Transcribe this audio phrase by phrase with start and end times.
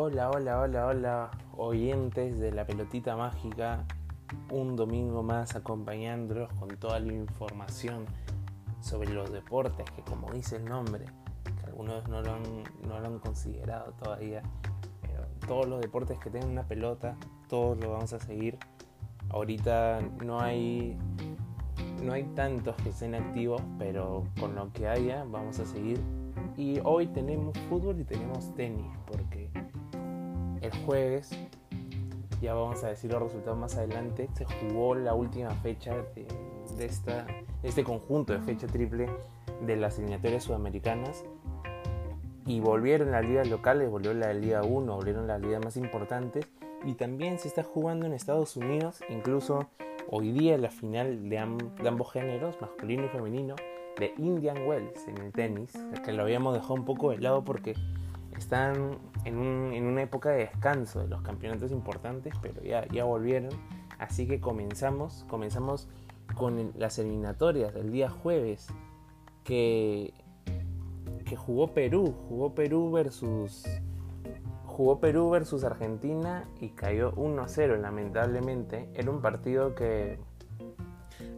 [0.00, 3.84] Hola, hola, hola, hola, oyentes de la pelotita mágica.
[4.48, 8.06] Un domingo más acompañándolos con toda la información
[8.80, 11.06] sobre los deportes, que como dice el nombre,
[11.42, 14.42] que algunos no lo han, no lo han considerado todavía,
[15.02, 17.16] pero todos los deportes que tengan una pelota,
[17.48, 18.56] todos los vamos a seguir.
[19.30, 20.96] Ahorita no hay,
[22.04, 26.00] no hay tantos que estén activos, pero con lo que haya vamos a seguir.
[26.56, 29.50] Y hoy tenemos fútbol y tenemos tenis, porque
[30.62, 31.30] el jueves,
[32.40, 35.94] ya vamos a decir los resultados más adelante, se jugó la última fecha
[36.76, 37.26] de, esta,
[37.62, 39.08] este conjunto de fecha triple
[39.66, 41.24] de las eliminatorias sudamericanas.
[42.46, 46.48] Y volvieron las ligas locales, volvió la Liga 1, volvieron las ligas más importantes.
[46.84, 49.68] Y también se está jugando en Estados Unidos, incluso
[50.10, 53.56] hoy día la final de, ambos géneros, masculino y femenino,
[53.98, 55.72] de Indian Wells en el tenis,
[56.04, 57.74] que lo habíamos dejado un poco de lado porque
[58.36, 63.50] están en, una época de descanso de los campeonatos importantes, pero ya, ya volvieron.
[63.98, 65.88] Así que comenzamos, comenzamos
[66.34, 68.68] con las eliminatorias del día jueves
[69.44, 70.14] que,
[71.24, 73.64] que jugó Perú, jugó Perú versus
[74.64, 78.88] jugó Perú versus Argentina y cayó 1-0 lamentablemente.
[78.94, 80.20] Era un partido que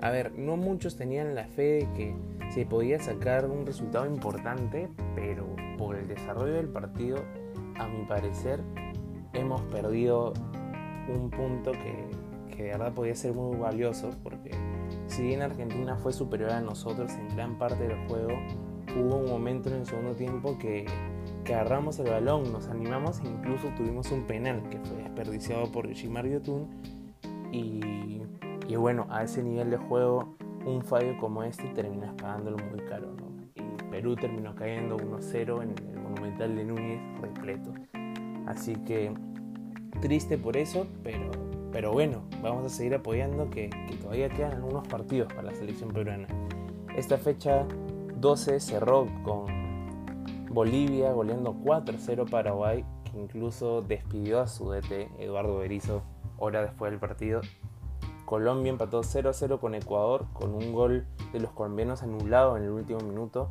[0.00, 2.14] a ver, no muchos tenían la fe de que
[2.50, 5.46] se podía sacar un resultado importante, pero
[5.78, 7.18] por el desarrollo del partido,
[7.78, 8.60] a mi parecer,
[9.32, 10.32] hemos perdido
[11.08, 12.10] un punto que,
[12.56, 14.50] de verdad podía ser muy valioso, porque
[15.06, 18.32] si bien Argentina fue superior a nosotros en gran parte del juego,
[18.98, 20.84] hubo un momento en el segundo tiempo que,
[21.44, 25.88] que agarramos el balón, nos animamos e incluso tuvimos un penal que fue desperdiciado por
[25.88, 26.68] Yoshimar Yotun
[27.50, 28.20] y,
[28.68, 33.08] y bueno, a ese nivel de juego un fallo como este terminas pagándolo muy caro.
[33.54, 37.72] Y Perú terminó cayendo 1-0 en el Monumental de Núñez repleto.
[38.46, 39.12] Así que
[40.00, 41.30] triste por eso, pero,
[41.72, 45.90] pero bueno, vamos a seguir apoyando que, que todavía quedan algunos partidos para la selección
[45.90, 46.26] peruana.
[46.96, 47.66] Esta fecha
[48.16, 49.46] 12 cerró con
[50.50, 56.02] Bolivia goleando 4-0 Paraguay, que incluso despidió a su DT Eduardo Berizzo
[56.38, 57.40] hora después del partido
[58.30, 63.00] Colombia empató 0-0 con Ecuador con un gol de los colombianos anulado en el último
[63.00, 63.50] minuto.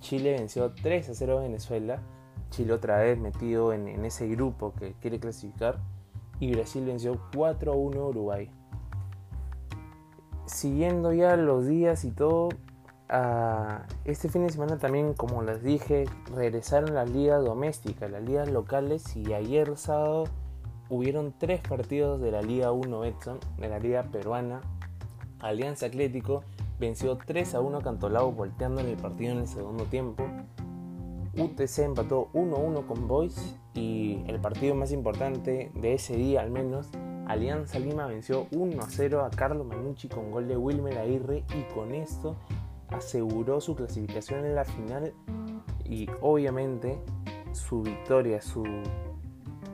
[0.00, 2.02] Chile venció 3-0 a Venezuela.
[2.50, 5.78] Chile otra vez metido en, ese grupo que quiere clasificar.
[6.40, 8.50] Y Brasil venció 4-1 a Uruguay.
[10.44, 12.48] Siguiendo ya los días y todo,
[14.04, 19.14] este fin de semana también, como les dije, regresaron las ligas domésticas, las ligas locales
[19.14, 20.24] y ayer sábado
[20.90, 24.60] hubieron tres partidos de la Liga 1 Edson, de la Liga Peruana.
[25.38, 26.42] Alianza Atlético
[26.78, 30.24] venció 3 a 1 a Cantolao volteando en el partido en el segundo tiempo.
[31.38, 36.88] UTC empató 1-1 con Boys y el partido más importante de ese día al menos,
[37.28, 42.34] Alianza Lima venció 1-0 a Carlos Manucci con gol de Wilmer Aguirre y con esto
[42.88, 45.14] aseguró su clasificación en la final
[45.84, 46.98] y obviamente
[47.52, 48.64] su victoria, su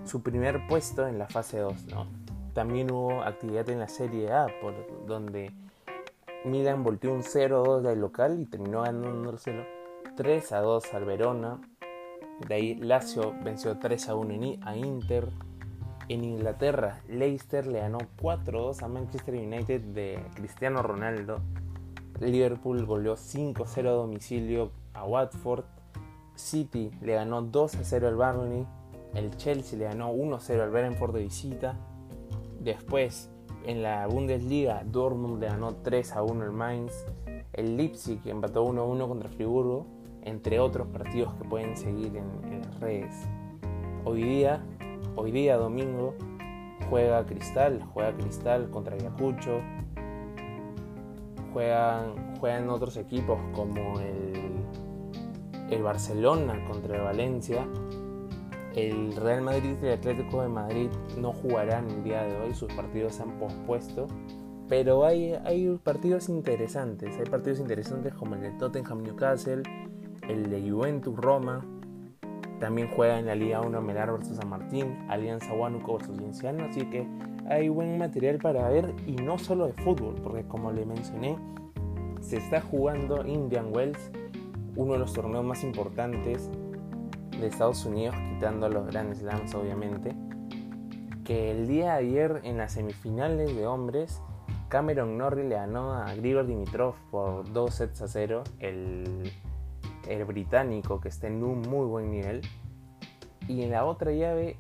[0.06, 1.86] su primer puesto en la fase 2.
[1.86, 2.06] ¿no?
[2.54, 4.74] También hubo actividad en la Serie A, por
[5.06, 5.52] donde
[6.44, 9.36] Milan volteó un 0-2 del local y terminó ganando
[10.16, 11.60] 3 2 al Verona.
[12.48, 15.28] De ahí Lazio venció 3 1 a Inter.
[16.08, 21.40] En Inglaterra, Leicester le ganó 4-2 a Manchester United de Cristiano Ronaldo.
[22.20, 25.64] Liverpool goleó 5-0 a domicilio a Watford.
[26.36, 28.66] City le ganó 2-0 al Burnley.
[29.14, 31.76] El Chelsea le ganó 1-0 al Brentford de visita.
[32.60, 33.30] Después,
[33.64, 36.92] en la Bundesliga, Dortmund le ganó 3-1 al Mainz.
[37.52, 39.86] El Leipzig empató 1-1 contra Friburgo,
[40.22, 43.14] entre otros partidos que pueden seguir en, las redes.
[44.04, 44.62] Hoy día,
[45.16, 46.14] hoy día domingo,
[46.90, 49.60] juega Cristal, juega Cristal contra Ayacucho.
[51.52, 54.34] Juegan, juegan otros equipos como el,
[55.70, 57.66] el Barcelona contra el Valencia
[58.76, 62.72] el Real Madrid y el Atlético de Madrid no jugarán el día de hoy, sus
[62.74, 64.06] partidos se han pospuesto.
[64.68, 69.62] Pero hay, hay partidos interesantes, hay partidos interesantes como el de Tottenham Newcastle,
[70.28, 71.64] el de Juventus Roma,
[72.60, 76.84] también juega en la Liga 1 Melar vs San Martín, Alianza Huánuco vs Cienciano, así
[76.90, 77.06] que
[77.48, 81.38] hay buen material para ver y no solo de fútbol, porque como le mencioné,
[82.20, 84.10] se está jugando Indian Wells,
[84.74, 86.50] uno de los torneos más importantes
[87.40, 90.14] de Estados Unidos, quitando los Grand Slams obviamente,
[91.24, 94.22] que el día de ayer en las semifinales de hombres,
[94.68, 99.32] Cameron Norrie le ganó a Grigor Dimitrov por 2 sets a 0, el,
[100.08, 102.42] el británico que está en un muy buen nivel.
[103.48, 104.56] Y en la otra llave,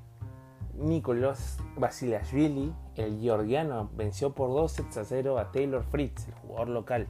[0.74, 6.68] Nicolás Basilashvili, el georgiano, venció por 2 sets a 0 a Taylor Fritz, el jugador
[6.68, 7.08] local.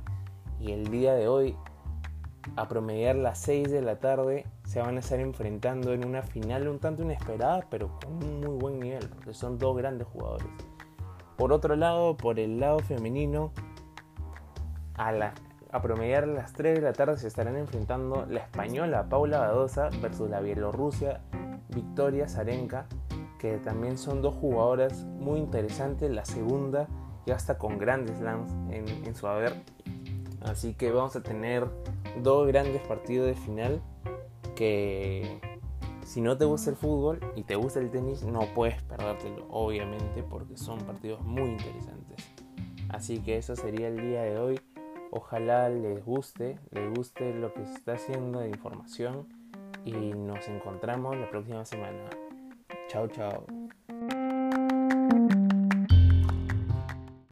[0.60, 1.56] Y el día de hoy,
[2.54, 6.68] a promediar las 6 de la tarde, se van a estar enfrentando en una final
[6.68, 10.46] un tanto inesperada, pero con un muy buen nivel, porque son dos grandes jugadores.
[11.36, 13.52] Por otro lado, por el lado femenino,
[14.94, 15.34] a, la,
[15.70, 20.30] a promediar las 3 de la tarde se estarán enfrentando la española Paula Badosa versus
[20.30, 21.20] la bielorrusia
[21.68, 22.86] Victoria Zarenka,
[23.38, 26.10] que también son dos jugadoras muy interesantes.
[26.10, 26.88] La segunda
[27.26, 29.52] ya está con grandes slams en, en su haber.
[30.40, 31.66] Así que vamos a tener
[32.22, 33.82] dos grandes partidos de final
[34.54, 35.40] que
[36.04, 40.22] si no te gusta el fútbol y te gusta el tenis no puedes perdértelo obviamente
[40.22, 42.24] porque son partidos muy interesantes.
[42.88, 44.60] Así que eso sería el día de hoy.
[45.10, 49.26] Ojalá les guste, les guste lo que se está haciendo de información
[49.84, 52.10] y nos encontramos la próxima semana.
[52.88, 53.46] Chao, chao.